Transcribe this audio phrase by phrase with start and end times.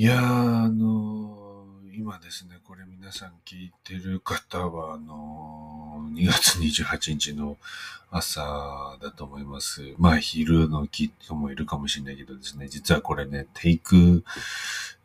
[0.00, 7.56] いやー、あのー今ですね、これ皆さん聞いてる方は、あのー2月28日の
[8.08, 9.94] 朝だと思います。
[9.98, 14.22] まあ、昼の人もいるかもしれないけどですね、実はこれね、テイク、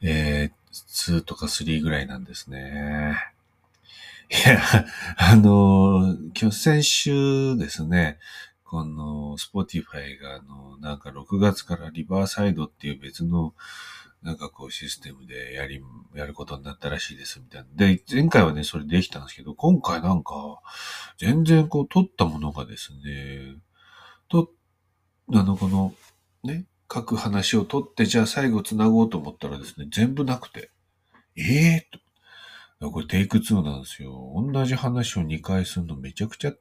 [0.03, 3.15] えー、2とか3ぐらいなんですね。
[4.29, 4.61] いや、
[5.17, 8.19] あのー今日先週ですね、
[8.63, 13.55] この、 Spotify が、あの、なんか6月からリバーサイドっていう別の、
[14.23, 15.81] なんかこうシステムでやり、
[16.15, 17.67] やることになったらしいですみたいな。
[17.75, 20.61] で、前回はね、それできたんですけど、今回なんか、
[21.17, 23.57] 全然こう取ったものがですね、
[24.29, 24.49] と、
[25.33, 25.93] あの、この、
[26.43, 30.71] ね、書く話を取って、じゃあ最後繋ごうと思ったらですね、全部なくて、
[31.35, 32.91] ええー、と。
[32.91, 34.33] これテイク2なんですよ。
[34.35, 36.53] 同じ話を2回するのめちゃくちゃ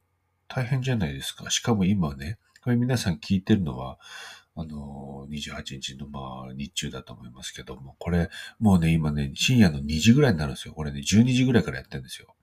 [0.48, 1.51] 大変じゃないですか。
[1.51, 3.98] しかも今ね、これ皆さん聞いてるのは、
[4.55, 10.75] あの、28日のまあ日中だと思いますけども、これもうね、今ね、深夜の2時ぐらいになるんですよ。
[10.75, 12.34] これね、12時ぐらいからやってるんですよ。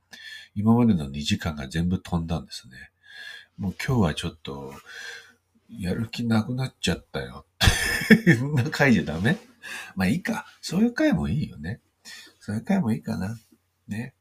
[0.56, 2.92] 今までの2時間が全部飛んだんですね。
[3.58, 4.74] もう今日はちょっと、
[5.70, 7.46] やる気なくなっちゃったよ
[8.12, 8.34] って。
[8.38, 9.38] そんな回じゃダメ？
[9.96, 10.48] まあいいか。
[10.62, 11.82] そういう回もいいよね。
[12.40, 13.38] そういう回もいいかな。
[13.88, 14.16] ね。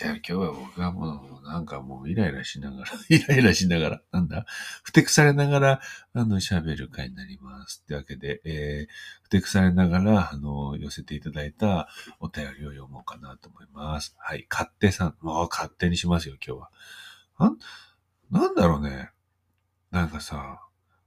[0.00, 4.46] じゃあ今日は僕はもうなんかもうイライラしながら、 イライラしながら、なんだ？
[4.82, 5.80] ふてくされながら、
[6.14, 7.82] あの、喋る回になります。
[7.84, 14.14] ってわけで、えー、ふてくされながら、あの、寄せていただいたお便りを読もうかなと思います。
[14.16, 14.46] はい。
[14.50, 15.16] 勝手さん。
[15.20, 16.60] もう勝手にしますよ、今日
[17.36, 17.50] は。
[17.50, 17.58] ん、
[18.30, 19.10] なんだろうね。
[19.90, 20.62] なんかさ、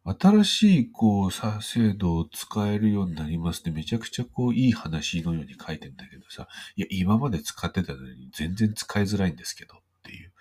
[0.06, 10.34] 新しい、こう、さ、制度を使えるようになりますってめちゃくちゃこう、いい話のように書いてんだけどさ、いや、今まで使ってたのに全然使いづらいんですけどっていう。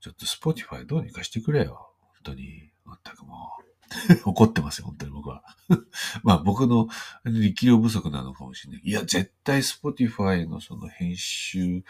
[0.00, 1.90] ちょっと Spotify どうにかしてくれよ。
[1.98, 2.70] 本当に。
[2.86, 3.74] 全くもう。
[4.24, 5.42] 怒ってますよ、本当に僕は。
[6.22, 6.88] まあ僕の
[7.24, 8.82] 力量不足なのかもしれない。
[8.84, 11.84] いや、絶対 Spotify のその編集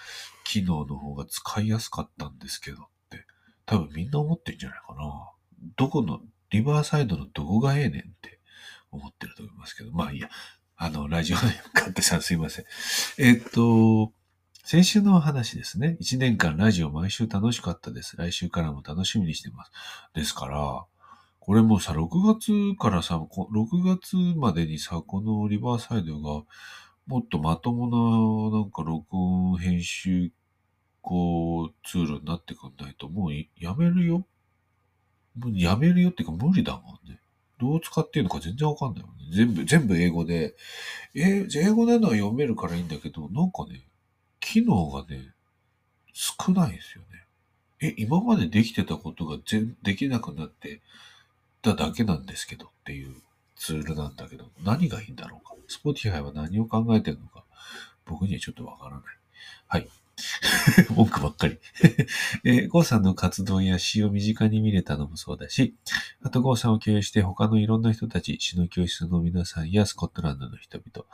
[0.45, 3.27] 機能の方が使いやすかったんですけどって、
[3.67, 5.30] 多分みんな思ってんじゃないかな。
[5.77, 6.20] どこの、
[6.55, 8.39] リバーサイドのどこがええねんって
[8.92, 10.29] 思ってると思いますけど、まあいいや。
[10.77, 11.42] あの、ラジオで
[11.75, 12.65] 勝手さんすいません。
[13.19, 14.13] えっと、
[14.63, 15.97] 先週の話ですね。
[16.01, 18.17] 1年間ラジオ毎週楽しかったです。
[18.17, 19.73] 来週からも楽しみにしてます。
[20.15, 20.85] ですから、
[21.41, 23.48] これもうさ、6月からさ、6
[23.85, 26.45] 月までにさ、このリバーサイドが
[27.09, 30.31] もっとまともな、なんか録音編集、
[31.01, 34.25] こう、ツールになってくんないと、もうやめるよ。
[35.39, 37.18] もうやめるよっていうか無理だもんね。
[37.58, 39.24] どう使っていいのか全然わかんないもんね。
[39.33, 40.55] 全部、全部英語で。
[41.14, 43.83] え、英語なのは読めるからいいんだけど、なんかね、
[44.40, 45.33] 機能がね、
[46.12, 47.24] 少ないですよね。
[47.80, 50.80] え、今までできてたことが全できなくなって
[51.62, 53.14] ただけなんですけどっていう
[53.56, 55.55] ツールなんだけど、何がいいんだろうか。
[55.68, 57.44] Spotify は何を考えてるのか、
[58.05, 59.02] 僕にはちょっとわからない。
[59.67, 59.89] はい。
[60.95, 61.58] 文句ばっかり。
[62.45, 65.75] えー、ゴーさんの活動や詩を身近に見れたのもそうだし、
[66.23, 71.07] あとゴーさんを経由して他のいろんな人たち、詩の教室の皆さんやスコットランドの人々、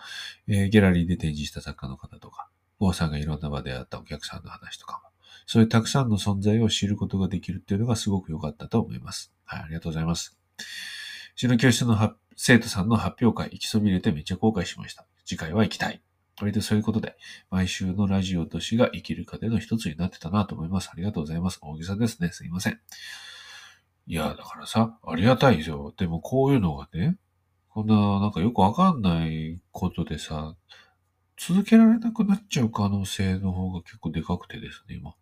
[0.49, 5.11] えーギャラリーで展示した作家の方とか、ゴーさんがいろんな場で会ったお客さんの話とかも、
[5.47, 9.33] そういうたくさんの存在を知ることができるっていうのがすごく良かったと思います。
[9.45, 10.39] はい、ありがとうございます。
[11.37, 15.07] 詩の教室の生徒さんの発表会、行きそびれてめっちゃ後悔しました。
[15.25, 16.01] 次回は行きたい。
[16.41, 17.17] 割とそういうことで、
[17.51, 20.91] 毎週のラジオと詩が生きる糧の一つになってたなと思います。
[20.93, 21.59] ありがとうございます。
[21.63, 22.31] 大げさですね。
[22.33, 22.81] すいません。
[24.07, 25.95] いや、だからさ、ありがたいですよ。
[25.97, 27.17] でもこういうのがね、
[27.69, 30.57] こんな、なんかよくわかんないことでさ、
[31.37, 35.15] 続けられなくなっちゃう可能性の方が結構でかくてですね、今。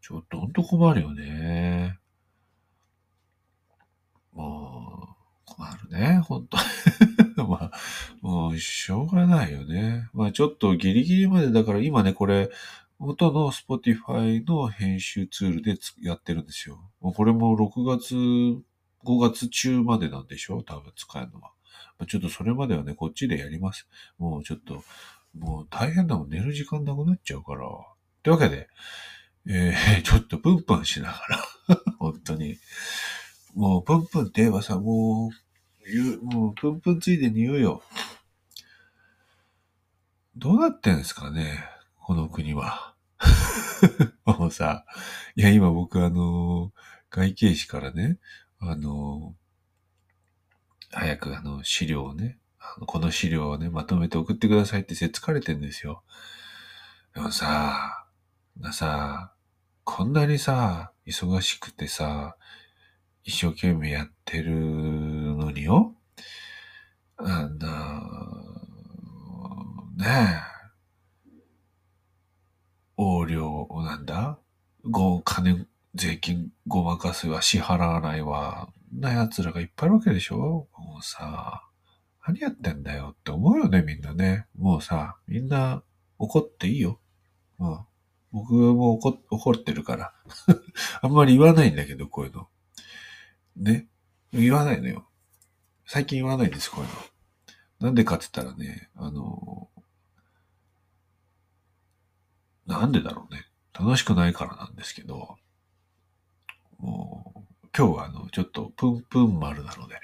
[0.00, 1.98] ちょっとほんと困るよね。
[4.32, 6.56] もう、困るね、ほんと。
[7.44, 7.78] まあ、
[8.20, 10.08] もう、しょうがないよね。
[10.12, 12.50] まあ、ちょっとギリギリまで、だから今ね、これ、
[12.98, 16.78] 元の Spotify の編集ツールでやってるんですよ。
[17.00, 18.62] もうこれも6月、5
[19.18, 20.62] 月中までなんでしょ？
[20.62, 21.50] 多分使えるのは。
[21.98, 23.88] まあちょっとそれまではね、こっちでやります。
[24.18, 24.84] もうちょっと、
[25.36, 26.28] もう大変だもん。
[26.28, 27.66] 寝る時間なくなっちゃうから。
[28.22, 28.68] というわけで、
[29.48, 31.18] えー、 ちょっとプンプンしなが
[31.68, 32.56] ら、 本当に。
[33.54, 35.51] もうプンプンって言えばさ、もう、
[35.86, 37.82] 言う、もうプンプンついでに言うよ。
[40.36, 41.64] どうなってんですかね
[41.96, 42.94] この国は。
[44.24, 44.84] もうさ、
[45.36, 46.72] いや今僕あの、
[47.10, 48.18] 外形士からね、
[48.58, 49.34] あの、
[50.90, 56.02] 早くあの資料をね、あのこの資料をね、まとめて送ってくださいってせっつかれてんですよ。
[57.14, 58.06] でもさ、
[58.56, 59.32] なさ、
[59.84, 62.36] こんなにさ、忙しくてさ、
[63.24, 64.52] 一生懸命やってる
[65.52, 65.94] によ。
[67.16, 67.68] あんな、
[69.96, 71.32] ねえ、
[72.98, 74.38] 横領、なんだ？
[74.84, 80.68] ご、金、税金ごまかすわ、支払わないわ、な奴らがいっぱいいるわけでしょ？
[80.76, 81.62] もうさ、
[82.26, 84.46] 何やってんだよって思うよね、みんなね。
[84.56, 85.82] もうさ、みんな
[86.18, 87.00] 怒っていいよ。
[87.58, 87.78] うん。
[88.32, 90.14] 僕も怒怒ってるから。
[91.02, 92.48] あんまり言わないんだけど、こういうの。
[93.56, 93.88] ね。
[94.32, 95.06] 言わないのよ。
[95.92, 97.88] 最近言わないです、こういうの。
[97.88, 99.68] なんでかって言ったらね、あの、
[102.66, 103.44] なんでだろうね。
[103.78, 105.36] 楽しくないからなんですけど、
[106.78, 110.00] もう、今日はあの、ちょっとプンプン丸なので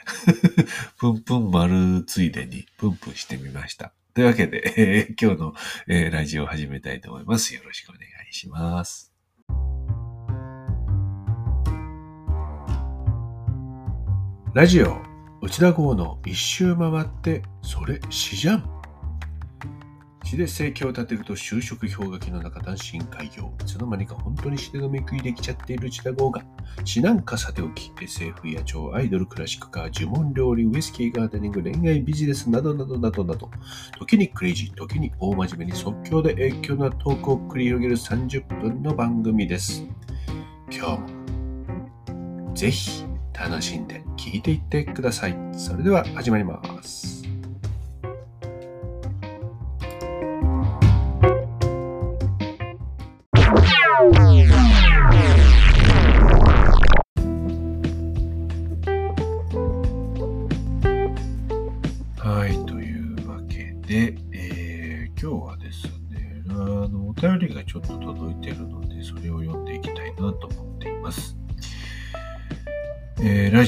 [0.98, 3.94] プンプン丸ついでにプンプンしてみました。
[4.12, 5.54] というわけで、えー、今日の、
[5.86, 7.54] えー、ラジオを始めたいと思います。
[7.54, 9.14] よろしくお願いします。
[14.52, 18.78] ラジオ内田号の一周回ってそれ死じゃん。
[20.24, 26.44] 死で生計を立てると就職氷河期の中単身開業いつの間にか本当に死でのめくりできちゃっている内田号が
[26.84, 33.50] 死なんかさておき SF や超アイドルクラシックカー呪文料理ウイスキーガーデニング恋愛ビジネスなどなどなどなど。
[33.98, 39.86] 時にクレイジー時に大真面目に即興で影響なトークを繰り広げる30分の番組です。
[40.70, 43.07] 今日もぜひ
[43.38, 45.36] 楽しんで聴いていってください。
[45.52, 47.17] それでは始まります。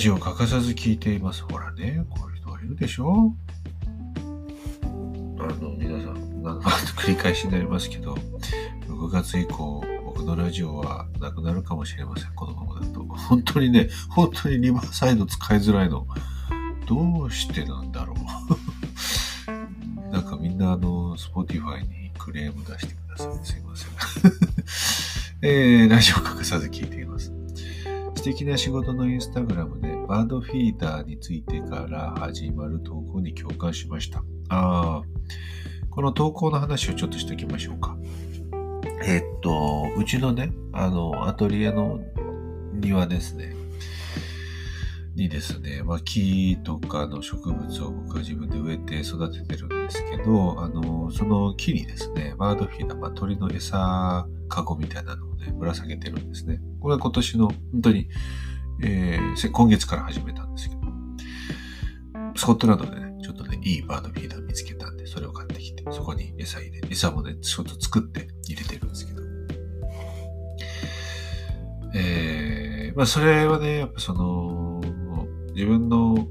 [0.00, 1.42] ジオ欠かさず聞いています。
[1.42, 3.34] ほらね、こういう人がいるでしょ
[4.82, 4.86] あ
[5.62, 8.14] の、皆さん、ん繰り返しになりますけど、
[8.88, 12.32] 6月以降、僕のラジオはなくなるかもしれません。
[12.32, 13.04] このままだと。
[13.04, 16.06] 本当にね、本当にリバーサイド使いづらいの。
[16.88, 18.16] どうしてなんだろう。
[20.10, 23.44] なんかみんなあの、Spotify にクレーム出してください。
[23.44, 23.90] すいません。
[25.46, 27.19] えー、ラジオ欠かさず聞いています。
[28.20, 34.18] 素敵な仕事のインスタグラムでバードフィーダーについてから始まる投稿に共感しました。
[34.50, 35.02] ああ、
[35.88, 37.96] この投稿の話をちょっとしておきましょうか。
[39.06, 41.98] え、っと、うちのね、あの、アトリエの
[42.74, 43.54] 庭ですね。
[45.14, 56.60] にですね、まあ、木とかの植物を僕は自分で植えて育ててるんですけど、あの、その木にですね、バードフィーダー、まあ、鳥の餌カゴみたいなのをね、ぶら下げてるんですね。
[56.80, 58.08] これは今年の、本当に、
[58.82, 60.80] えー、今月から始めたんですけど、
[62.36, 69.22] スコットランドでね、ちょっとね、いいバードフィーダー見つけたんで、それを買ってきて、そこに餌入れ、餌もね、ちょっと作って入れてるんですけど、
[71.94, 74.80] えー、まあそれはね、やっぱその、
[75.54, 76.28] 自分の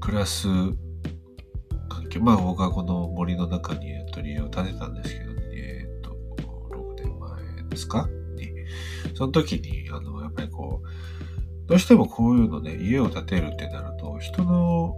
[0.00, 0.46] 暮らす
[1.88, 5.31] 環境、まあ僕はこの森の中にアトリエを建てたんですけど、
[7.72, 8.08] ですか？
[8.36, 8.48] に、
[9.14, 14.94] その時に、あの、やっぱりこう、どうしてもこういうのね、家を建てるってなると、人の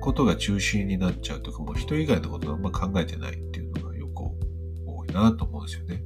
[0.00, 4.20] ことが中心になっちゃうとか、もう人以外のことあんま考えてないっていうのがよく
[4.86, 6.02] 多いなと思うんですよね。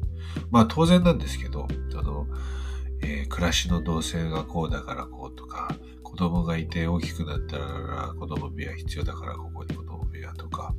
[0.50, 2.27] まあ当然なんですけど、あの、
[3.03, 10.75] えー、暮らしの動線がこうだからこうとか、子供がいて大きくなったら子供部屋必要だからここに子供部屋とか、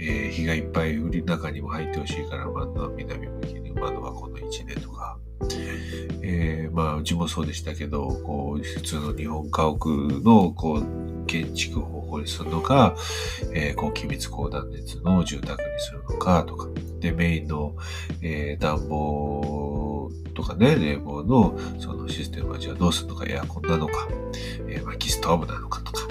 [0.00, 5.18] えー、日がいっぱい売り中にも入ってほしいから窓は南向きに窓はこの位置でとか、
[6.22, 12.94] えー、まあうちもそうでしたけどこう普通の日本家屋のこう建築方法にするのか、
[13.52, 16.68] えー、こう機密高断熱の住宅にするのかとか
[17.00, 17.74] でメインの、
[18.20, 24.08] えー、暖房とかね冷房のそのシステムはじゃあどうするのかエアコンなのか、
[24.68, 26.06] えー、薪ストーブなのかとか、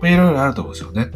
[0.00, 1.10] まあ、いろいろあると思うんですよね。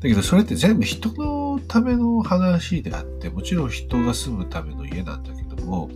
[0.00, 5.90] だけどそれって全部人ののための話であって、もちろん人が住むための家なんだけども、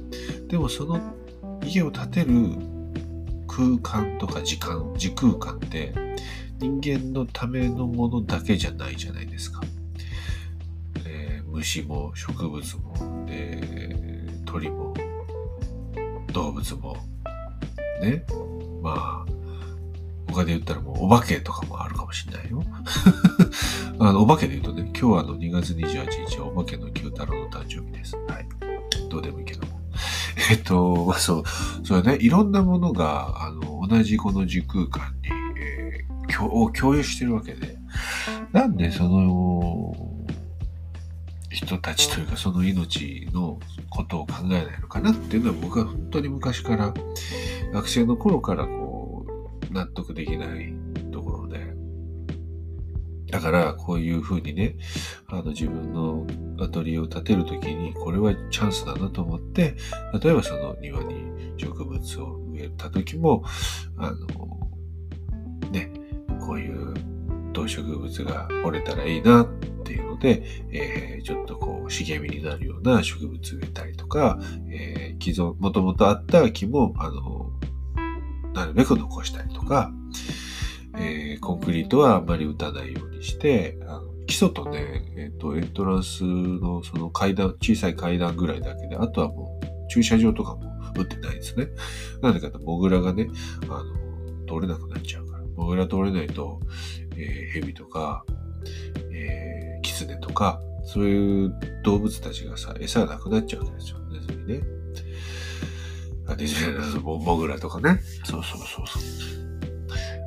[0.48, 1.00] でもその
[1.64, 2.56] 家を建てる
[3.46, 5.94] 空間とか時間、時空間って
[6.58, 9.60] 人間のためのものだけじゃないじゃないですか。
[11.06, 14.94] えー、虫も植物も、えー、鳥も
[16.32, 16.96] 動物も
[18.02, 18.24] ね。
[18.82, 19.32] まあ、
[20.30, 22.62] 他で言ったらもうお化けとかもあるかもしれないよ。
[23.98, 28.16] あの、お化けで言うとね、今日はあの2月28日はお化けの九太郎の誕生日です。
[28.16, 28.48] はい。
[29.10, 29.78] どうでもいいけども。
[30.50, 31.42] えっと、まあそう、
[31.84, 35.28] それね、いろんなものが、あの、同じこの時空間に、
[35.60, 37.76] えー、共共有してるわけで。
[38.52, 39.94] なんでその
[41.50, 43.58] 人たちというかその命の
[43.90, 46.94] ことを考えないのかなっていうのは僕は本当に昔から
[47.72, 49.26] 学生の頃からこ
[49.70, 50.72] う納得できない
[53.30, 54.76] だからこういうふうにね
[55.28, 56.26] あの自分の
[56.60, 59.76] アトリエを建てるときにこれはチャンスだなと思って
[60.22, 63.44] 例えばその庭に植物を植えた時も
[63.96, 65.92] あのね
[66.40, 66.94] こういう
[67.52, 69.46] 動植物が折れたらいいなっ
[69.84, 74.38] ていうので、えー、ちょっとこう茂みになるような植物植えたりとか、
[74.70, 77.50] えー、既存、もともとあった木も、あの、
[78.52, 79.92] なるべく残したりとか、
[80.98, 91.68] えー、コンクリートはあんまり打たないようにして、あの基礎とね、えっ、ー、と、エントランスのその階段、小さい階段ぐらいだけで、あとはもう駐車場とかも打ってないですね。
[92.22, 93.28] なんでかと、モグラがね、
[93.68, 93.84] あの、
[94.46, 95.44] 通れなくなっちゃうから。
[95.56, 96.60] モグラ通れないと、
[97.16, 98.24] えー、蛇とか、
[99.12, 103.98] えー、キツネとか、そういう動物たちがさ、餌がなくなっちゃうわけですよ。
[104.10, 104.62] ネズミね。
[106.26, 108.00] あ、ネズミモグラとかね。
[108.24, 109.45] そうそうそうそう。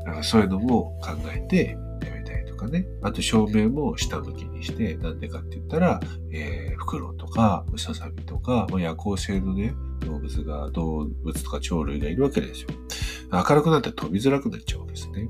[0.10, 2.86] だかそういうのも考えてやめたりとかね。
[3.02, 6.00] あと照明も下向きにして、なんでかって言ったら、
[6.32, 12.70] えー、フクロウとか、ムササビとか、まあ、夜行性のね、動物が、動物とか鳥類がいるわけですよ。
[13.32, 15.30] 明るくなって飛びづらくなっちゃうわけですね。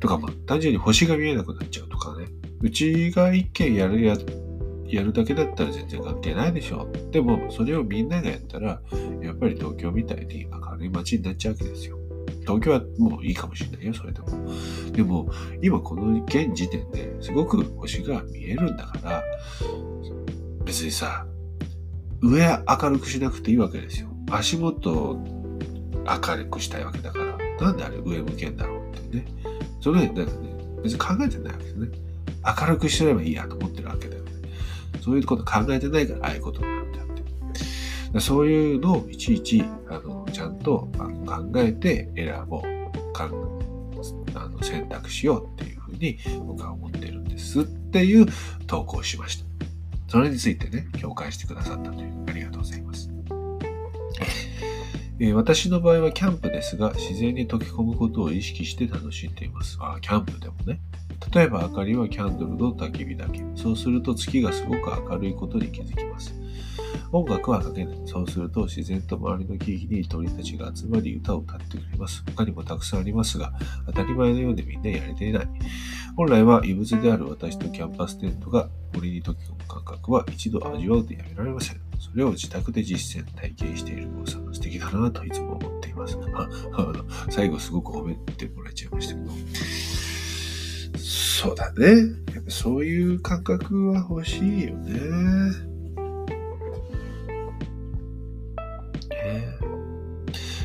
[0.00, 2.26] とか、まあ、単純に星が見えなくなっちゃうとかね。
[2.60, 4.16] うちが一軒やるや、
[4.86, 6.90] やるだけだったら全然関係ないでしょ。
[7.10, 8.80] でも、それをみんながやったら、
[9.20, 11.97] やっぱり東京みたいに明るい街になっちゃうわけですよ。
[12.48, 14.26] 東京はもういいかもしれないよ、それでも。
[14.92, 19.22] でも、今この現時点ですごく星が見えるんだから、
[20.64, 21.26] 別にさ、
[22.22, 24.08] 上明るくしなくていいわけですよ。
[24.30, 25.18] 足元
[26.06, 27.36] 明るくしたいわけだから、
[27.66, 29.26] なんであれ上向けんだろうってね。
[29.82, 30.26] それだかね、
[30.82, 31.88] 別に考えてないわけですね。
[32.60, 34.30] 明るくしてればいいやと思ってるわけだよね。
[35.02, 38.20] そういうこと考えてないからああいうことになってあって。
[38.20, 42.78] そういうのをいちいち、あの、ちゃんとあの考えて選ぼう。
[44.34, 48.26] あの選択しようっていうふうに僕は思ってるんですっていう
[48.66, 49.48] 投稿をしました。
[50.08, 53.10] それについてね、共感してくださったという、ありがとうございます。
[55.20, 59.76] え、私の場合はキャンプですが、自然に溶け込むことを意識して楽しんでいます。
[59.80, 60.80] あ、キャンプでもね。
[61.34, 63.44] 例えば明かりはキャンドルの焚き火だけ。
[63.54, 66.34] そうすると月がすごく明るいことに気づきます。
[67.12, 67.98] 音楽はかけない。
[68.06, 72.22] そうすると自然と周りの木々に鳥たちが集まり歌を歌ってくれます。
[72.26, 73.52] 他にもたくさんありますが、
[73.86, 75.48] 当たり前のようでみんなやれていない。
[76.16, 81.80] 本来は異物である私とキャンパステントが森に溶け込む感覚は一度味わうとやめられません。
[81.98, 86.18] それを自宅で実践、体験している郷さん素敵だなといつも思っています。
[86.72, 89.30] あの最後すごく褒めてもらっちゃいましたけど。
[91.08, 91.86] そうだね。
[92.34, 95.00] やっぱそういう感覚は欲しいよね。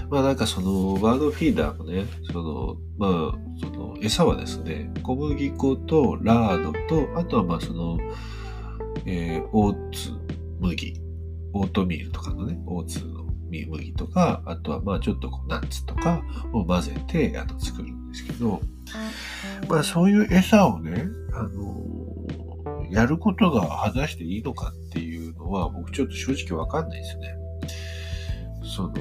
[0.10, 7.98] まあなんかそのバードフィーダーもね、その、まあ、その餌はですね、小麦粉とラードと、あとはまあその、
[9.06, 10.12] えー、オーツ
[10.60, 11.02] 麦
[11.54, 16.22] オートミールとかのね、オーツの麦とか、あとはまあちょっとこうナッツとか
[16.52, 18.62] を混ぜてあの作るですけど、
[19.68, 21.74] まあそういう餌をね、あの
[22.90, 27.36] やることが果たしていいのかっていうのは僕ちょっと正直わかんないですね。
[28.76, 28.94] その、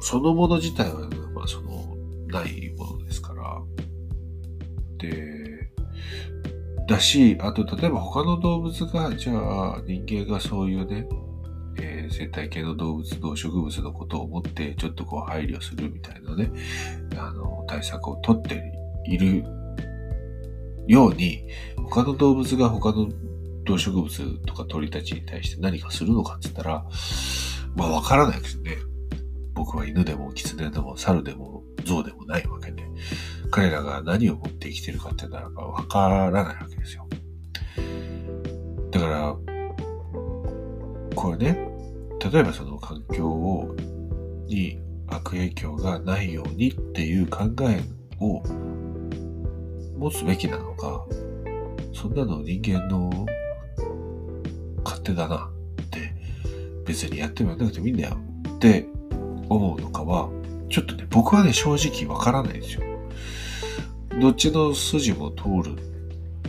[0.00, 3.60] そのもの自体は、まあその、ないものですから。
[4.98, 5.70] で、
[6.88, 11.06] だし、あと例えば他の動物が、じゃあ人間がそういうね、
[11.82, 16.50] えー、生態系の動物、動植物のことを思って、ちょっとこう配慮するみたいなね、
[17.16, 18.72] あの、対策をとって
[19.04, 19.44] いる
[20.86, 21.44] ように、
[21.76, 23.08] 他の動物が他の
[23.64, 26.86] 動植物とか鳥たちに対して何かするのかって言ったら、
[27.74, 28.76] まあわからないですよね。
[29.54, 32.84] 僕は犬でも狐でも猿でも象でもないわけで、
[33.50, 37.08] 彼らが何を持って生きてるかっていうのはわからないわけですよ。
[38.90, 39.36] だから、
[41.14, 41.71] これね、
[42.30, 43.74] 例えばその環境を、
[44.46, 47.82] に悪影響がないようにっていう考え
[48.20, 48.42] を
[49.98, 51.04] 持つべきなのか、
[51.92, 53.26] そんなの人間の
[54.84, 55.50] 勝手だな
[55.82, 56.14] って
[56.86, 58.18] 別にやってもやんなくてもいいんだよ
[58.56, 58.86] って
[59.48, 60.28] 思うのかは、
[60.68, 62.82] ちょっとね、僕はね、正直わからないですよ。
[64.20, 65.76] どっちの筋も通る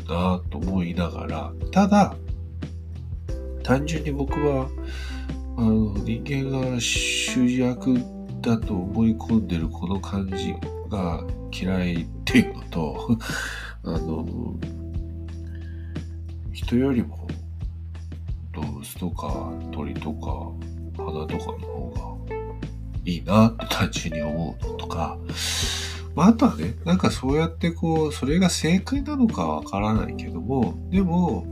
[0.08, 2.16] なと思いながら、ただ、
[3.64, 4.70] 単純に僕は、
[5.56, 7.96] あの、人間が主役
[8.42, 10.56] だと思い込んでるこの感じ
[10.90, 13.18] が嫌いっていうのと、
[13.84, 14.26] あの、
[16.52, 17.28] 人よりも
[18.54, 20.52] 動物とか鳥とか
[20.98, 22.36] 花とかの方が
[23.06, 25.18] いいなって単純に思うのとか、
[26.16, 31.46] まあ、あとはね、なんかそうやってこう、それが正解なのかわからないけども、でも、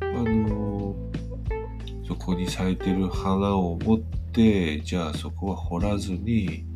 [0.00, 0.57] あの
[2.28, 6.66] こに咲いてる花を持って、じゃあそこは掘らずに、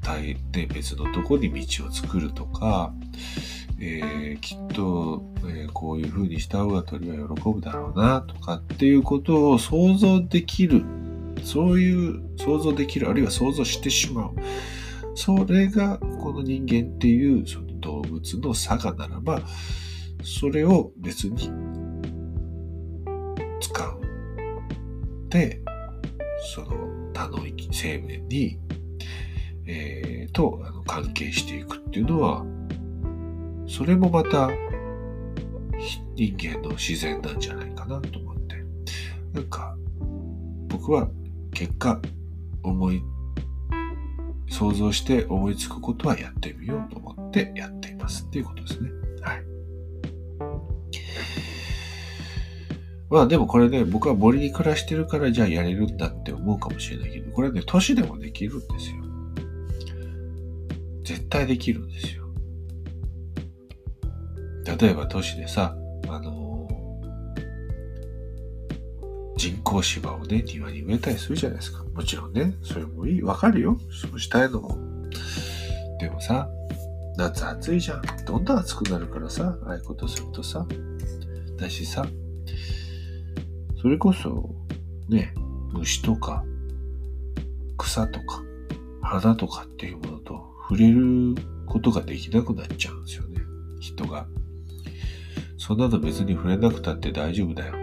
[0.00, 2.94] 大ね、別のとこに道を作るとか、
[3.78, 10.82] えー、きっと、えー、こういう風にした方が鳥は喜ぶだろうなとかっていうことを想像できる。
[11.42, 14.34] そういう想像できる、あるいは想像してしまう。
[15.14, 19.42] それがこの人間っていうその動物の差がならば、
[20.22, 21.50] それを別に
[26.54, 27.38] その他の
[27.72, 28.58] 生命に、
[29.66, 32.44] えー、とあの関係していくっていうのは、
[33.66, 34.48] それもまた
[36.14, 38.64] 人間の自然なんじゃないかなと思って。
[39.32, 39.76] なんか、
[40.68, 41.08] 僕は
[41.52, 42.00] 結果、
[42.62, 43.02] 思い
[44.48, 49.03] 想像して思いつくことはやってみようと思ってやっていますっていうことですね。
[53.10, 58.96] まあでもこれね、僕は森に暮らしてるからじゃあやれるんだって思うかもしれないけど、これね、都市でもできるんですよ。
[61.04, 62.24] 絶対できるんですよ。
[64.80, 65.76] 例えば都市でさ、
[66.08, 71.84] あのー、人工芝をね、庭に植えたりするじゃないですか。
[71.84, 73.22] もちろんね、それもいい。
[73.22, 73.78] わかるよ。
[73.90, 74.78] そうしたいのも。
[76.00, 76.48] でもさ、
[77.16, 78.02] 夏暑いじゃん。
[78.26, 80.66] どんどん暑くなるからさ、ああいうことするとさ。
[81.58, 82.06] だしさ、
[83.84, 84.48] それこそ、
[85.10, 85.34] ね、
[85.74, 86.42] 虫とか、
[87.76, 88.42] 草とか、
[89.02, 91.34] 花とかっていうものと触れる
[91.66, 93.42] ことができなくなっちゃうんですよね。
[93.80, 94.26] 人が。
[95.58, 97.74] そんなの別に触れなくたって大丈夫だよ。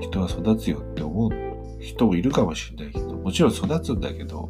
[0.00, 1.30] 人は育つよって思う
[1.78, 4.48] 人もいるかもしれないけど、もちろん育つんだけど、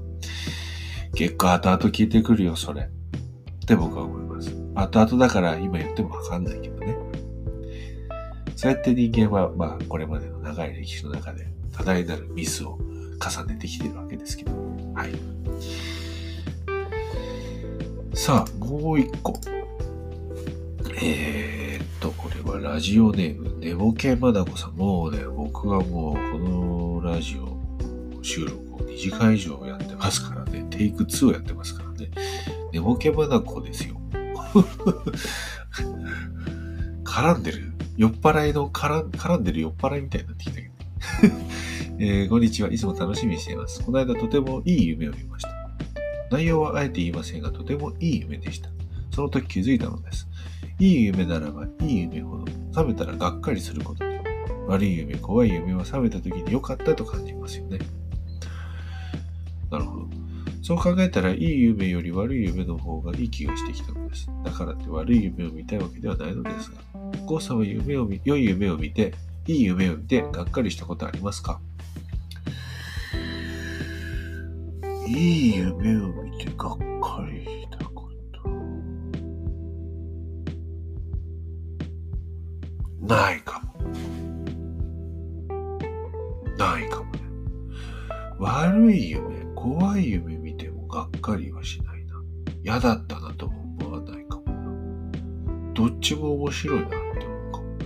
[1.17, 2.83] 結構後々聞いてくるよ、それ。
[2.83, 4.55] って僕は思います。
[4.77, 6.94] 後々だから今言ってもわかんないけどね。
[8.57, 12.79] そうやって人間は、まあ、これまでの長い歴史の中で多大なるミスを
[13.21, 14.53] 重ねてきてるわけですけど。
[14.95, 15.15] はい。
[18.17, 19.35] さあ、もう一個。
[21.03, 24.77] えー、っと、これはラジオネーム、寝ぼけまなこさん。
[24.77, 27.59] もうね、僕はもう、このラジオ
[28.23, 30.65] 収録を2時間以上やってますからね。
[30.71, 32.11] テイク2をやってますからね。
[32.73, 34.01] 寝ぼけまなこですよ。
[37.05, 37.74] 絡んでる。
[37.97, 40.75] 酔っ払いの絡絡んでる酔っ払いみたいになってきたけど。
[42.01, 42.73] えー、こんにちは。
[42.73, 43.85] いつも楽しみにしています。
[43.85, 45.51] この間とてもいい夢を見ました。
[46.31, 48.69] 内容はあえて言いませんが、とてもいい夢でした。
[49.13, 50.27] その時気づいたのです。
[50.81, 54.17] いい夢ならばいい夢ほど、覚めたらがっかりすることに。
[54.67, 57.79] 悪い夢、怖い夢は覚めた時に良かったと感じますよね。
[59.71, 60.09] なるほど。
[60.63, 64.29] そう考えたら、いい夢より悪い夢の方がいい気がしてきたのです。
[64.45, 66.81] だからって悪い夢を見たいわけではないのですが、
[67.27, 69.15] ゴーさんは夢を見、良い夢を見て、
[69.47, 71.61] いい夢を見て、がっかりしたことありますか？
[75.07, 78.49] いい夢を見て、がっかりしたこと。
[83.07, 83.75] ないかも。
[86.57, 87.13] ないかも。
[88.39, 89.34] 悪い夢、
[89.65, 92.23] 怖い夢見てもがっかりはしないな。
[92.63, 95.73] 嫌だったなとも思わないかもな。
[95.73, 97.83] どっちも面白いなって思うかもな。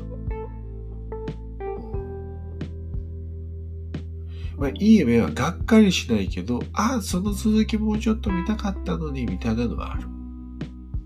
[4.57, 10.03] まあ、いい夢はがっかりしないけど、ああ、その続きもうちょっと見たかったのに、みたいなのはある。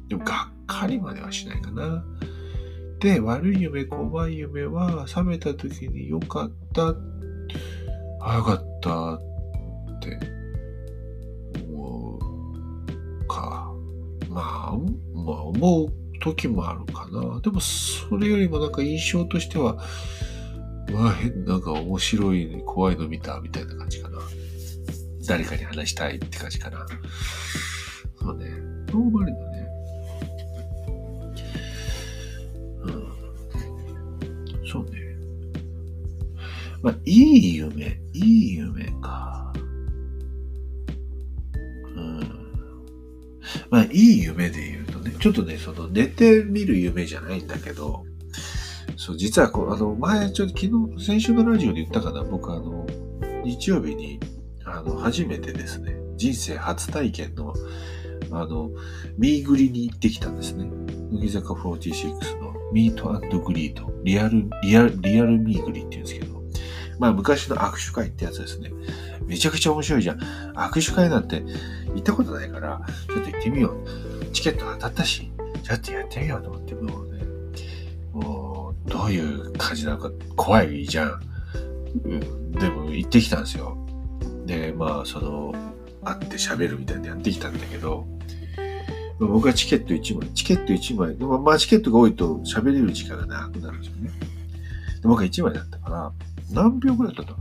[0.09, 2.03] でも、がっかりまではしないかな。
[2.99, 6.95] で、悪い夢、怖い夢は、覚めた時に良かった
[8.23, 9.19] あ、よかったっ
[10.01, 10.42] て
[14.73, 14.77] あ、
[15.15, 17.41] まあ思う時もあるかな。
[17.41, 19.77] でもそれよりもなんか印象としては、
[20.93, 24.19] まあ変なんか面白い、怖いの見たみたいな感じかな。
[25.27, 26.87] 誰かに話したいって感じかな。
[28.21, 28.51] そうね。
[28.89, 29.67] ノーマルだね。
[32.83, 33.13] うん。
[34.67, 35.01] そうね。
[36.83, 39.42] まあ、いい夢、いい夢か。
[43.73, 48.05] まあ、いい夢で言うとね、ちょっとね、その寝てみる夢じゃないんだけど、
[48.99, 52.87] そう、実はこう、あの、前、ちょっと昨日、先週のラジオで言ったかな、僕あの、
[53.43, 54.21] 日曜日に、
[54.67, 57.55] あの、初めてですね、人生初体験の、
[58.31, 58.71] あの、
[59.17, 60.67] ミーグリに行ってきたんですね。
[61.11, 66.43] 乃木坂46のミートグリート、リアル、リアル、リアルミーグリって言うんですけど、
[66.99, 68.71] まあ昔の握手会ってやつですね。
[69.27, 70.19] めちゃくちゃ面白いじゃん。
[70.55, 71.43] 握手会なんて
[71.95, 74.27] 行ったことないから、ちょっと行ってみよう。
[74.33, 75.31] チケット当たったし、
[75.63, 77.23] ちょっとやってみようと思って、もうね、
[78.13, 81.21] もう、どういう感じなのか怖いじゃん。
[82.05, 83.77] うん、でも行ってきたんですよ。
[84.47, 85.55] で、まあ、その、
[86.05, 88.07] 会って喋るみたいなやってきたんだけど、
[89.19, 94.11] 僕はチケット1枚、チケット1枚、でもまあチケットが多いと喋れる時間が長くなるんですよね。
[95.01, 96.13] で僕は1枚だったから、
[96.51, 97.35] 何秒ぐらいだった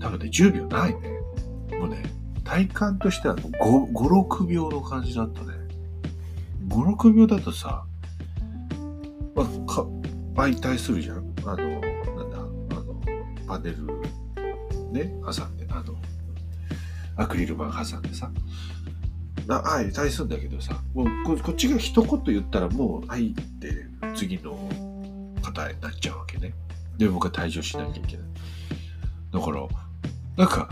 [0.00, 1.20] 多分ね、10秒ないね。
[1.78, 2.02] もうね、
[2.44, 3.52] 体感としては5、
[3.92, 5.48] 5、6秒の感じだったね。
[6.68, 7.84] 5、6秒だとさ、
[9.34, 9.86] まあ、か、
[10.34, 12.40] 媒体するじゃんあの、なんだ、あ
[12.74, 13.00] の、
[13.46, 13.86] パネル、
[14.92, 15.94] ね、挟んで、あの、
[17.16, 18.30] アクリル板挟んでさ、
[19.48, 24.52] な、はい、対するんだけどさ、もうここっちが一言言ったらもう、はいって次の
[25.42, 26.52] 方になっちゃうわけね。
[26.98, 28.26] で、僕は退場しなきゃいけない。
[29.32, 29.66] だから、
[30.38, 30.68] なんか、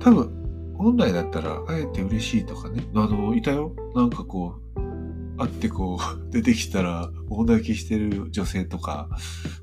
[0.00, 3.76] 多分、本来だったら、あえて嬉しいとかね、あの、いたよ。
[3.94, 6.00] なんかこう、会ってこう、
[6.32, 9.10] 出てきたら、大泣きしてる女性とか、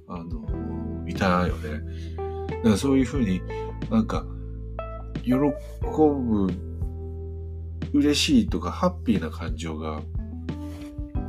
[0.07, 1.81] あの、いたよね。
[2.47, 3.41] だからそういうふうに
[3.89, 4.23] なんか、
[5.23, 6.47] 喜ぶ、
[7.91, 10.03] 嬉しいとか、ハッピーな感情が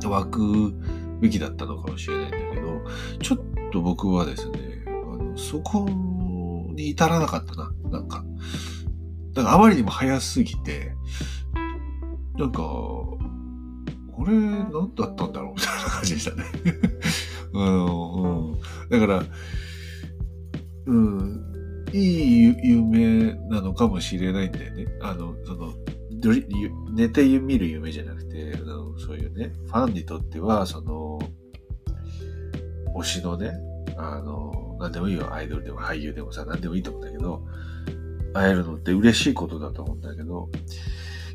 [0.03, 0.73] 湧く
[1.21, 2.81] べきだったのかもしれないんだけど、
[3.19, 3.39] ちょっ
[3.71, 5.89] と僕はですね、あのそこ
[6.81, 8.23] に至らなかったな、なんか。
[9.33, 10.93] だからあまりにも早すぎて、
[12.37, 15.53] なんか、これ何だったんだろう？
[15.55, 16.43] みたいな感じでしたね。
[17.53, 18.55] あの、
[18.91, 18.99] うん。
[18.99, 19.23] だから、
[20.85, 21.51] うん、
[21.93, 24.85] いい夢なのかもしれないんだよね。
[25.01, 25.73] あの、その、
[26.93, 31.19] 寝て見る夢じゃなくて、あのそういうね、ファンにとっては、その、
[32.95, 33.51] 推しのね、
[34.01, 37.45] あの、なんでもいいよ、アイドルでも俳優でもさ、なんでもいいと思うんだけど、
[38.33, 40.49] 会えるのって嬉しいことだと思うんだけど、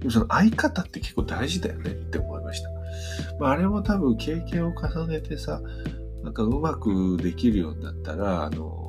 [0.01, 2.71] でもその会い方って結構大事だよねって思いました。
[3.41, 5.61] まあ、あれも多分経験を重ねてさ、
[6.23, 8.87] なんかうまくできるようになったら、あの、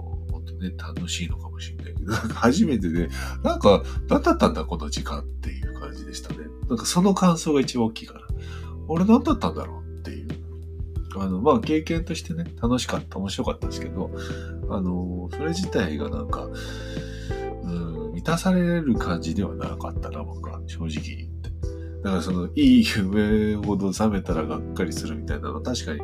[0.60, 3.10] ね、楽しいのかもしれないけど、なんか初めてで、
[3.44, 6.40] なんか、何だったんだ、この時間っていう感じでしたね。
[6.70, 8.22] なんかその感想が一番大きいから。
[8.88, 10.28] 俺何だったんだろうっていう。
[11.22, 14.12] あの、まあ、経験としてね、楽しかった、面白かったですけど、
[14.70, 16.48] あの、それ自体がなんか、
[17.64, 21.50] うん、満たされる感じではなかったな、僕は、正直言って。
[22.04, 26.02] だからその、いい夢ほど覚めたらがっかりするみたいなのは確かに、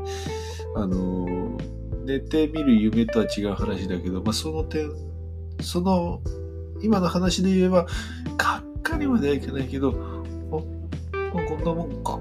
[0.75, 1.57] あの
[2.05, 4.91] 寝てみる夢とは違う話だけど、まあ、その点、
[5.61, 6.21] その、
[6.81, 7.85] 今の話で言えば、
[8.37, 9.93] がっかりまではいかないけど、あ、
[10.51, 12.19] こんなもんか、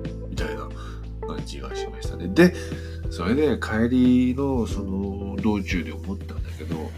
[1.44, 2.28] じがしましたね。
[2.28, 2.54] で、
[3.10, 6.90] それで帰りのその道中で思ったんだけど、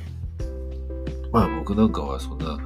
[1.32, 2.56] まあ僕なんかはそんな、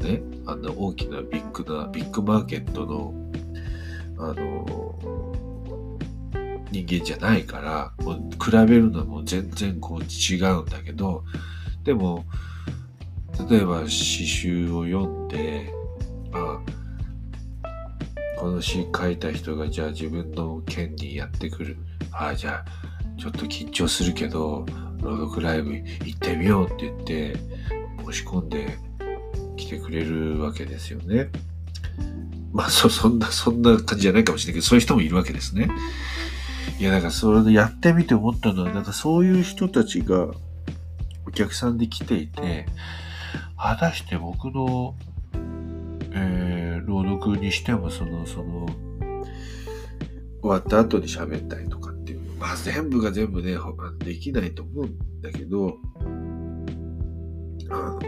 [0.00, 3.14] ね、あんな大きなビッグな、ビッグマーケットの、
[4.18, 4.98] あの、
[6.70, 11.24] 人間じゃないから、もう比べるのはもう全然こう違うんだけど、
[11.84, 12.26] でも、
[13.48, 15.72] 例えば詩集を読んで、
[18.38, 21.76] この詩書いた人がじゃあ自分の県にやってくる。
[22.12, 24.64] ああ、じゃあちょっと緊張するけど、
[25.00, 27.36] 朗読ライブ行ってみようって言って、
[28.06, 28.78] 申し込んで
[29.56, 31.30] 来てくれるわけですよね。
[32.52, 35.68] まあ、そ、そんな、そんな感じじゃないかもしれないけど、そういう人もいるわけですね。
[36.78, 40.28] いや、だからそれでやってみて思ったのは、なんかそういう人たちが
[41.26, 42.66] お客さんで来ていて、
[43.56, 44.94] 果たして僕の、
[46.88, 48.66] 朗読にしても、その、その、
[50.40, 53.56] 終わった後に喋ったりとかっていう、まあ全部が全部ね、
[53.98, 55.76] できないと思うんだけど、
[57.70, 58.00] あの、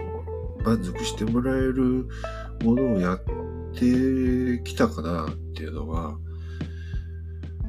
[0.65, 2.07] 満足してもらえる
[2.63, 3.19] ものをやっ
[3.73, 6.17] てきたかなっていうのは、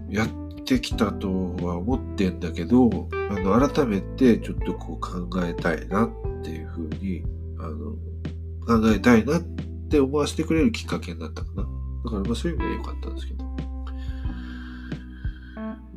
[0.09, 0.29] やっ
[0.65, 6.11] てきたとは思ってんだけど、あの、改めてちょっとこう考えたいなっ
[6.43, 7.23] ていうふうに、
[7.59, 11.65] あの、考えたいなってって思わせてくれるきっかけになったかな。
[12.05, 13.45] だからまあそういう意味では良かったんですけど。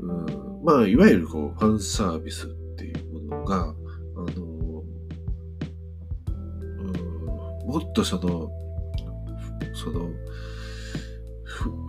[0.01, 3.73] うん、まあ、いわゆるこう、ファンサービスっていうものが、あ
[4.17, 4.84] の、
[6.79, 8.51] うん、もっとその、
[9.73, 10.10] その、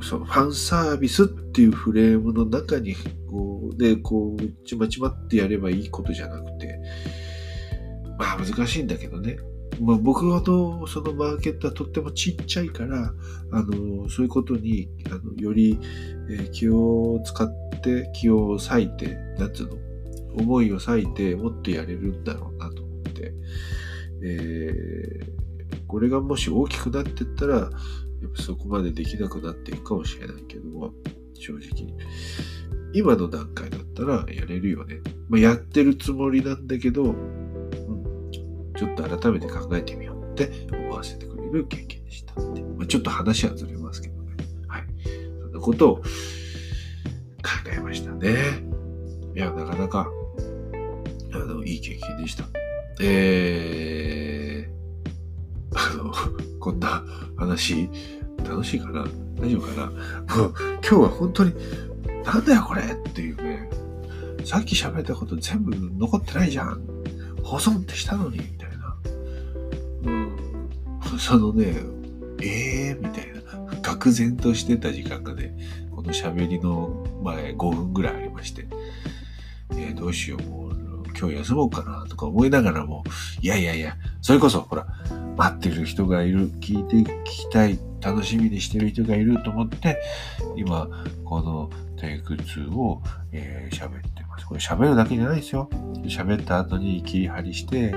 [0.01, 2.95] そのファンサービスっていうフレームの中に、
[3.29, 6.79] こう、で、こう、ちまちまってやればいいことじゃなくて、
[8.17, 9.39] まあ難しいんだけどね。
[9.81, 10.41] まあ、僕の
[10.87, 13.13] そのマーケットはとってもちっちゃいから、
[13.53, 15.79] あの、そういうことに、あの、より、
[16.31, 17.49] え、気を使っ
[17.83, 19.77] て、気を割いて、なんつうの、
[20.39, 23.35] 思いを割いて、もっとやれるんだろうなと思って、
[24.23, 27.71] えー、これがもし大きくなってったら、やっ
[28.35, 30.93] ぱそこまでできなくなっていくかもしれないけども、
[31.35, 31.87] 正直。
[32.93, 35.01] 今の段階だったらやれるよね。
[35.29, 37.15] まあ、やってるつもりなんだけど、
[38.77, 42.35] ちょっと改めて考えてみようって思わせてくれる経験でした。
[42.35, 44.37] まあ、ちょっと話はずれますけどね。
[44.69, 44.85] はい。
[45.41, 46.03] そんなことを考
[47.75, 48.37] えましたね。
[49.35, 50.11] いや、なかなか、
[51.33, 52.45] あの、いい経験でした。
[53.01, 56.13] えー、あの、
[56.59, 57.05] こんな
[57.37, 57.89] 話、
[58.39, 59.07] 楽しいかな？
[59.39, 59.87] 大丈夫かな？
[59.87, 61.55] もう、今日は本当に、
[62.25, 63.69] なんだよこれっていうね、
[64.45, 66.81] さっき喋ったこと全部残ってないじゃん。
[67.47, 68.97] 保存ってしたのに、みたいな。
[70.03, 70.37] うん
[71.19, 71.77] そのね、
[72.43, 73.41] ええー、みたいな、
[73.81, 75.57] 愕然としてた時間がね、
[75.95, 78.67] この喋りの前5分ぐらいありまして、
[79.71, 80.77] えー、どうしよう、もう
[81.19, 83.05] 今日休もうかなとか思いながらも、
[83.41, 84.87] いやいやいや、それこそ、ほら、
[85.37, 90.01] 待ってる人がいる、聞いて聞きたい、楽しみにしてる人がいると思って、
[90.57, 90.89] 今、
[91.25, 94.16] このテイク2を、えー、喋って。
[94.49, 95.69] これ喋るだけじゃないですよ。
[96.05, 97.95] 喋った後に切り張りして、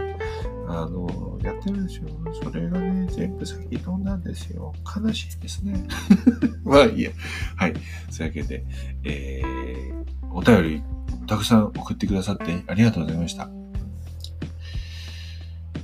[0.68, 2.08] あの、やってるんですよ。
[2.44, 4.74] それがね、全部先飛んだんですよ。
[4.96, 5.88] 悲しいですね。
[6.64, 7.12] まあいいや。
[7.56, 7.74] はい。
[8.10, 8.66] そういうわけで、
[9.04, 10.84] えー、お便り
[11.28, 13.50] たくさん送ってくださってありがとうございました。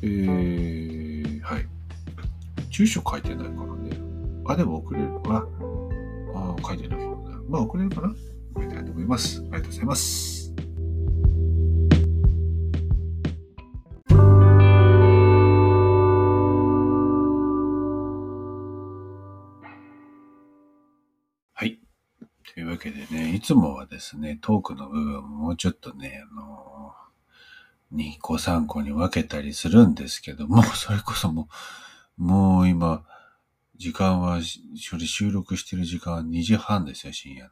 [0.02, 1.66] えー、はい。
[2.70, 3.98] 住所書いてないからね。
[4.48, 5.10] あ、でも送れる。
[5.30, 5.46] あ、
[6.36, 7.36] あ書いてないけどね。
[7.50, 8.14] まあ送れるかな
[8.54, 9.40] 送りたいと思います。
[9.40, 10.45] ありがとうございます。
[23.46, 26.96] つもはですね、トークの部分もうちょっとね、あの、
[27.94, 31.48] 2個3個に分けたりするんですけども、 それこそも
[32.18, 33.06] う、もう今、
[33.78, 37.52] 時間は、それ収録してる時間は2時半ですよ、深夜の。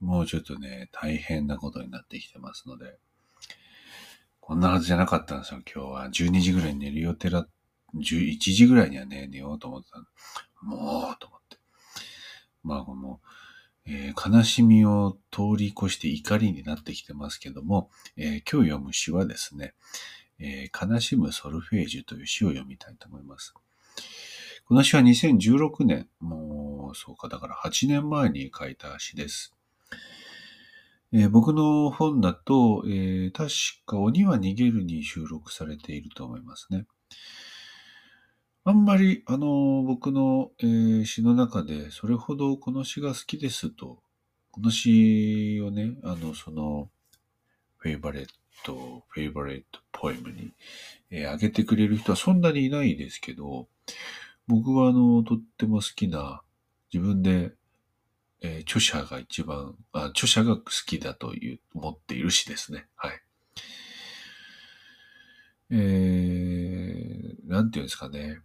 [0.00, 2.98] もうちょっとね、大変なことになってきてますので、
[4.40, 6.10] こんなはずじゃなかったんですよ、今日は。
[6.10, 7.48] 12時ぐらいに寝る予定だ、
[7.96, 9.98] 11時ぐらいにはね、寝ようと思ってた
[10.62, 11.58] もう、と思って。
[12.62, 13.47] まあ、もう、
[13.90, 19.72] えー、悲しみを通り越して怒りになってきてますけども、えー、今日読む詩はですね、
[20.38, 23.54] えー、悲しむソルフェージュという詩を読みたいと思います。
[24.66, 29.54] この詩は2016年、もう、そうか、だから8年前に書いた詩です。
[31.10, 33.50] えー、僕の本だと、えー、確
[33.86, 36.84] か鬼は逃げるに収録されていると思いますね。
[38.68, 44.02] あんまり、あの、僕の、えー詩の中で、それほどこの詩が好きですと、
[44.50, 46.90] この詩をね、あの、その、
[47.78, 50.52] favorite、favorite poem に、
[51.10, 53.68] えー、あげてくれる人はそんなにいないですけど、
[54.46, 56.42] 僕は、あの、とっても好きな、
[56.92, 57.52] 自分で、
[58.42, 62.86] えー著者が一番あ、著者が好きだという、思っている詩ですね。
[62.96, 63.22] はい。
[65.70, 68.42] えー、なんていうんですかね。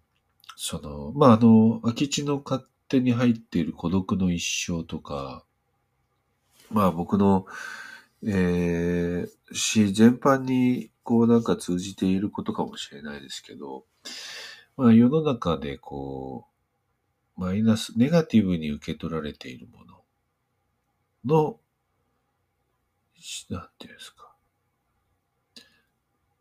[0.55, 5.43] その、まあ、あの、空き地の勝手に入っている孤独の一生とか、
[6.69, 7.45] まあ僕の、
[8.25, 13.85] えー、詩全般にこうなんか通じていることかもしれないですけど、
[14.77, 16.47] まあ世の中でこ
[17.37, 21.59] う、マイナス、ネガティブに受け取られているものの、
[23.49, 24.35] なんていうんですか、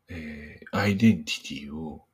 [0.09, 2.05] えー、アイデンティティを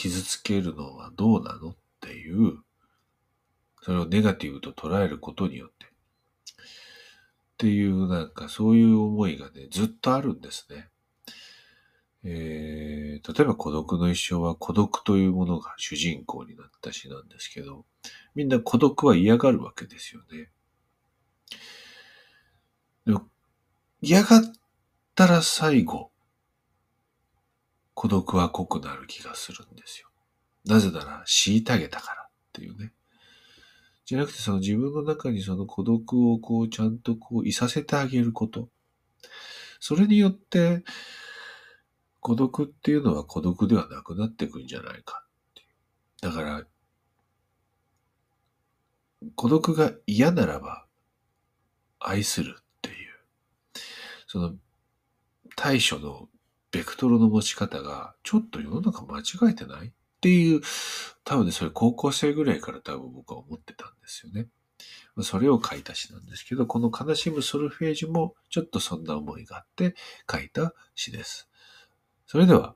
[0.00, 2.58] 傷つけるのはどうなのっていう、
[3.82, 5.88] それをネガティブと捉えることによって、っ
[7.58, 10.88] ていうなんかそういう思いがね、ずっとあるんですね。
[12.24, 17.84] えー、例えば孤独の一生は孤独というものが主人公になった詩なんですけど、
[18.34, 20.48] みんな孤独は嫌がるわけですよね。
[23.04, 23.28] でも
[24.00, 24.42] 嫌がっ
[25.14, 26.09] たら最後、
[28.00, 30.08] 孤独は濃くなる気がするんですよ。
[30.64, 32.94] なぜなら、虐げたからっていうね。
[34.06, 38.70] じゃなくて、その自分の中にその孤独をこう、ちゃんとこう、いさせてあげること。
[39.80, 40.82] それによって、
[42.20, 45.68] 孤独っていうのは孤独ではなくなってくんじゃないかっていう。
[46.22, 46.64] だから、
[49.34, 50.86] 孤独が嫌ならば、
[51.98, 52.96] 愛するっていう、
[54.26, 54.54] その
[55.54, 56.30] 対処の
[56.72, 60.60] ベクトルの持ち方が、ちょっと世の中間違えてないっていう、
[61.24, 64.48] 多分ね、それ高校生ぐらいから多分僕は思ってたんですよね。
[65.22, 69.94] それを書いた詩なんですけど、この悲しむソルフェージュもちょっとそんな思いがあって
[70.30, 71.48] 書いた詩です。
[72.26, 72.74] それでは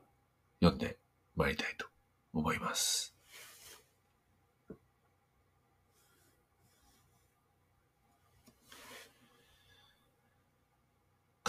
[0.59, 0.97] 読んで
[1.35, 1.87] 参りたいと
[2.33, 3.15] 思います。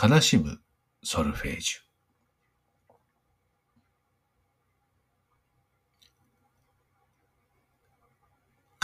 [0.01, 0.61] 悲しむ
[1.03, 1.86] ソルフェージュ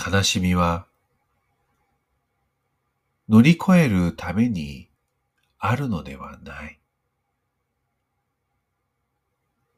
[0.04, 0.86] 悲しみは
[3.28, 4.88] 乗り越えるために
[5.58, 6.80] あるのではない。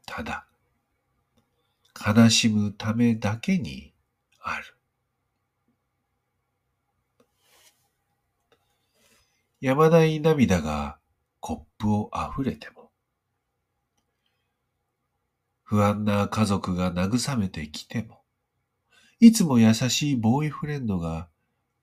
[0.06, 0.46] ただ、
[1.94, 3.92] 悲しむためだけに
[4.40, 4.76] ある。
[9.60, 10.98] やまない涙が
[11.40, 12.90] コップを溢れても、
[15.62, 18.23] 不安な家族が慰めてきても、
[19.24, 21.28] いつも優しいボーイフレンドが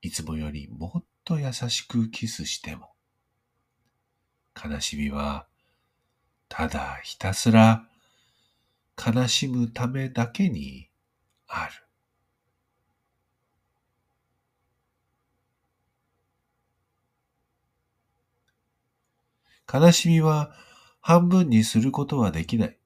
[0.00, 2.92] いつもよりもっと優しくキスしても、
[4.64, 5.48] 悲しみは
[6.48, 7.84] ただひたすら
[8.96, 10.88] 悲しむためだけに
[11.48, 11.72] ある。
[19.80, 20.52] 悲しみは
[21.00, 22.78] 半分にすることはできない。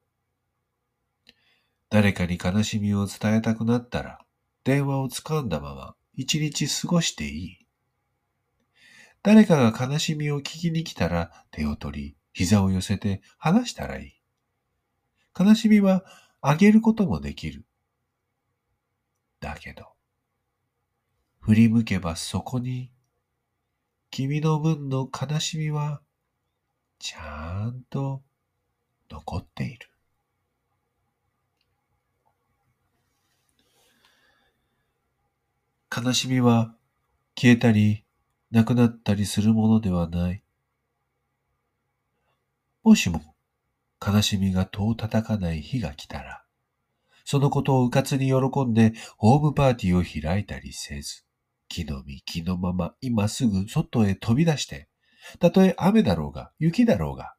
[1.91, 4.19] 誰かに悲しみを伝えたくなったら、
[4.67, 7.65] 電話を掴んだまま一日過ごしていい。
[9.23, 14.21] 誰かが悲しみを聞きに来たら手を取り、膝を寄せて話したらいい。
[15.39, 16.03] 悲しみは
[16.41, 17.63] あげることもできる。
[19.39, 19.85] だけど、
[21.39, 22.91] 振り向けばそこに、
[24.11, 26.01] 君の分の悲しみは
[26.99, 28.21] ちゃんと
[29.09, 29.89] 残っている。
[35.99, 36.75] 悲しみは
[37.35, 38.03] 消えたり
[38.51, 40.43] なくなったりするものではない。
[42.83, 43.21] もしも
[44.05, 46.43] 悲しみが戸を叩かない日が来たら、
[47.25, 51.23] そのことをうかつに喜んでホームパーティーを開いたりせず、
[51.67, 54.87] 木の実木のまま今すぐ外へ飛び出して
[55.39, 57.33] たとえ雨だろうが、雪だろうが、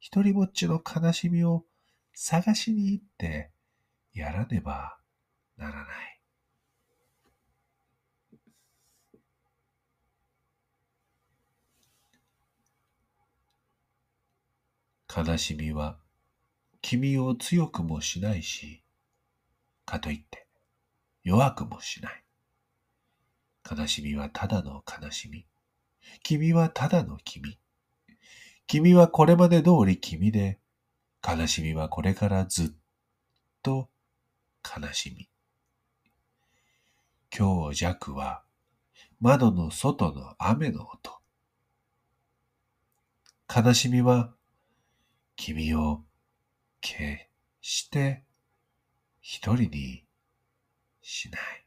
[0.00, 1.64] 一人ぼっちの悲しみを
[2.14, 3.50] 探しに行って
[4.14, 4.96] やらねば
[5.58, 6.11] ならない。
[15.14, 15.98] 悲しみは
[16.80, 18.82] 君を強くもしないし、
[19.84, 20.46] かといって
[21.22, 22.24] 弱くもしない。
[23.70, 25.46] 悲しみはただの悲しみ。
[26.22, 27.58] 君はただの君。
[28.66, 30.58] 君はこれまで通り君で、
[31.26, 32.68] 悲しみはこれからずっ
[33.62, 33.90] と
[34.64, 35.28] 悲しみ。
[37.36, 38.42] 今日弱は
[39.20, 41.20] 窓の外の雨の音。
[43.54, 44.34] 悲しみは
[45.44, 46.04] 君を
[46.80, 47.02] 決
[47.60, 48.22] して
[49.20, 50.04] 一人に
[51.02, 51.61] しない。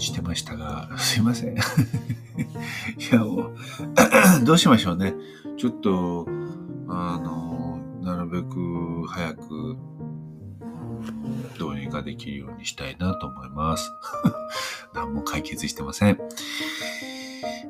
[0.00, 1.56] してましたが、すいません。
[1.56, 1.58] い
[3.12, 3.54] や、もう、
[4.44, 5.14] どうしましょうね。
[5.56, 6.26] ちょっと、
[6.88, 9.76] あの、なるべく早く、
[11.58, 13.92] どうにかできるようにしたいなと思います。
[14.94, 16.18] 何も解決してません。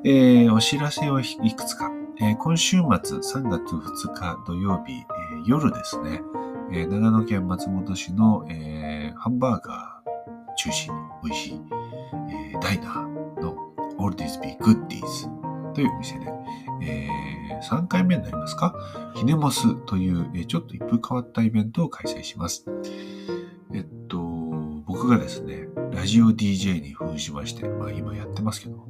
[0.05, 1.91] えー、お知らせをいくつか。
[2.21, 6.23] えー、今週末3月2日土曜日、えー、夜ですね、
[6.73, 10.10] え長野県松本市の、えハンバーガー
[10.57, 11.61] 中心に美味しい
[12.31, 13.57] えー、ダイナーの
[13.99, 16.27] All These Be Goodies というお店で、
[16.83, 18.75] えー、3回目になりますか？
[19.15, 22.65] ヒネモスという、えー、ちょっと一風変わったイベントを開催します。
[23.73, 24.19] えっと、
[24.87, 28.89] 僕がですね、ラジオ DJ に扮しまして、まあ今やってますけど、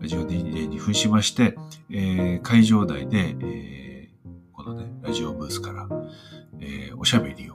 [0.00, 1.56] ラジオ DJ に扮しまして、
[1.90, 5.88] えー、会場内で、えー、このね、ラジオブースから、
[6.60, 7.54] えー、おしゃべりを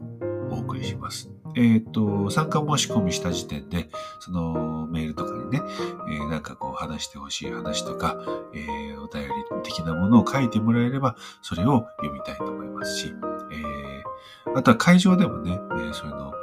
[0.52, 1.30] お送りします。
[1.58, 3.90] えっ、ー、と、参加申し込みした時点で、
[4.20, 5.62] そのメールとかにね、
[6.08, 8.16] えー、なんかこう話してほしい話とか、
[8.54, 9.30] えー、お便り
[9.64, 13.08] 的なものを書いてもらえれば、それを読みたいと思いますし、
[13.52, 16.34] えー、あとは会場でもね、えー、そういうのを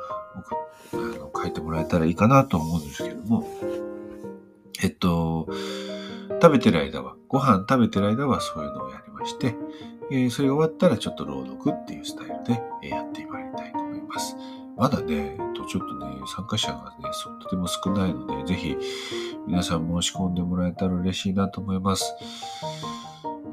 [0.94, 3.48] あの書いてもらえたらいいかなと思うんですけども、
[4.82, 5.48] えっと、
[6.42, 9.54] 食べてる間は、ご飯食べてる間はそういうのをやりまして、
[10.10, 14.36] えー、それが終わったらちょっと朗読っていうスタイルで、えやってまいりたいと思います。
[14.76, 15.36] まだね、
[15.68, 17.10] ちょっとね、参加者がね、
[17.42, 18.76] とても少ないので、ぜひ
[19.46, 22.14] 皆さん申し込んでもらえたら嬉しいなと思います。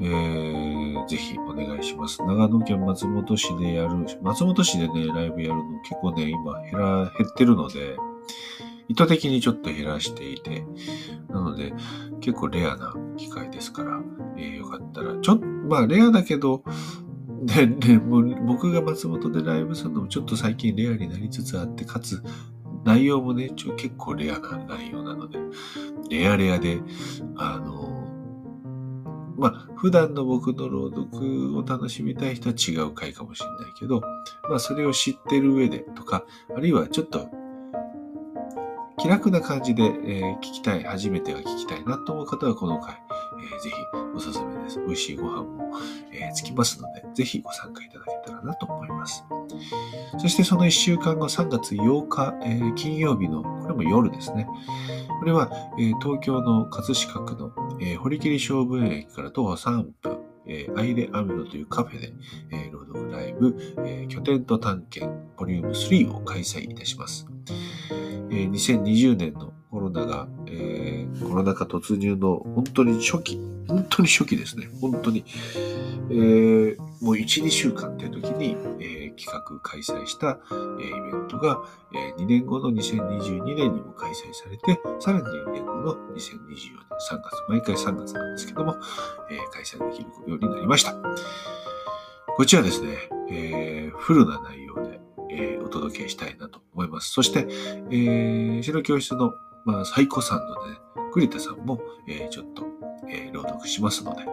[0.02, 2.24] えー、ぜひお願いします。
[2.24, 7.98] 長野県松本市でやる、松本市でね、ライブやるの結構ね、今減ら、減ってるので、
[8.88, 10.66] 意図的にちょっと減らしていて、
[11.30, 11.74] なので、
[12.20, 14.02] 結構レアな機会ですから、
[14.38, 16.64] えー、よかったら、ちょっと、まあ、レアだけど、
[17.42, 22.22] で、で、僕が松本でライブするのもちょっと最近レアになりつつあって、かつ、
[22.86, 25.40] 内容もね、ちょ結構レアな内容なので、
[26.10, 26.82] レアレアで、
[27.36, 28.02] あの、
[29.38, 34.02] まあ、普段の僕の朗読を楽しみたい人は違う回かもしれないけど、
[34.48, 36.26] まあ、それを知ってる上でとか、
[36.56, 37.28] あるいはちょっと
[39.00, 43.02] 気楽な感じで、え、聞きたい、初めては聞きたいなと思う方はこの回、
[43.40, 43.76] えー、ぜひ
[44.16, 44.80] おすすめです。
[44.80, 45.72] 美味しいご飯も、
[46.12, 49.24] えー、つきますので、ぜひご参加いただけたらなと思います。
[50.18, 54.48] そしてその1週間後、3月8日、えー、金曜日の、これも夜ですね。
[55.20, 62.14] これは、えー、東京の葛飾区の、えー、堀切小文駅から徒歩3分、えー、アイレアメロというカフェで、
[62.52, 63.56] えー、朗読ライブ、
[63.86, 67.28] えー、拠点と探検ボリューム3を開催いたします。
[68.32, 74.70] えー、2020年のコロナが、えー、コロナ禍突入の本当に初期、本当に初期ですね。
[74.82, 75.24] 本当に、
[76.10, 81.64] えー、もう1、2週間っていう時に、えー、企画開催した、えー、イベントが、
[81.94, 86.28] えー、2年後の2022年にも開催されて、さらに2年後の2024年
[87.10, 88.76] 3月、毎回3月なんですけども、
[89.30, 90.96] えー、開催できるようになりました。
[92.36, 92.98] こちらですね、
[93.30, 95.00] えー、フルな内容で、
[95.30, 97.12] えー、お届けしたいなと思います。
[97.12, 97.48] そして、
[97.90, 99.34] えー、白教室の、
[99.66, 100.78] まあ、最古さんのね、
[101.14, 102.66] 栗田さんも、えー、ちょっと、
[103.10, 104.24] えー、朗読しますので、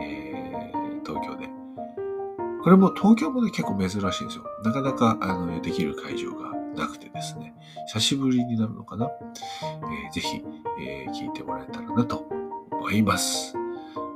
[0.00, 1.48] えー、東京で。
[2.62, 4.44] これも東京もね、結構珍しいんですよ。
[4.64, 7.54] なかなか、あの、できる会場がなくてですね、
[7.88, 9.10] 久しぶりになるのかな？
[9.62, 10.42] えー、ぜひ、
[10.80, 12.26] えー、聞いてもらえたらなと
[12.70, 13.54] 思います。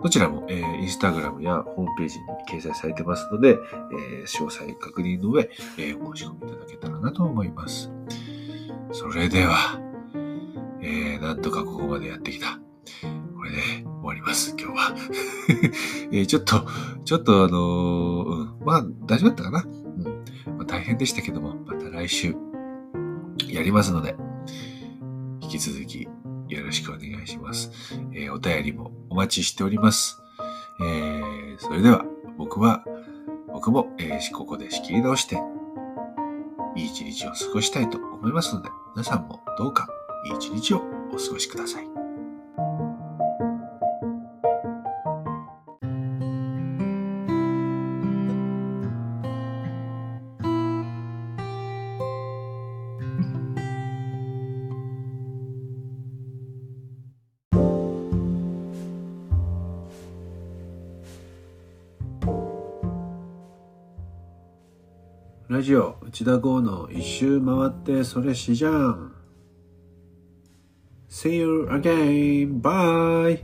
[0.03, 7.91] どちらも、えー、インスタグラムやホームページに掲載されてますので、えー、詳細確認の上、えー、申し込みいただけたらなと思います。
[8.93, 9.81] それでは、
[10.81, 12.59] えー、なんとかここまでやってきた。
[13.37, 14.95] これで終わります、今日は。
[16.13, 16.67] えー、ちょっと、
[17.05, 19.65] ちょっとあのー、うん、まあ大丈夫だったかな。
[19.65, 22.35] うんまあ、大変でしたけども、また来週
[23.49, 24.17] やりますので、
[25.41, 26.09] 引き続き
[26.49, 27.71] よろしくお願いします。
[28.13, 30.21] えー、お便りもお待ちしております。
[30.81, 32.05] えー、それでは、
[32.37, 32.85] 僕は、
[33.53, 35.41] 僕も、えー、ここで仕切り直して、
[36.77, 39.89] いい一日を過ごしたいと思いますので、皆さんもどうか
[40.27, 40.79] いい一日を
[41.13, 41.89] お過ごしください。
[65.49, 69.08] ラジオ内田剛の一周回ってそれしじゃん
[71.19, 72.61] See you again.
[72.61, 73.43] Bye.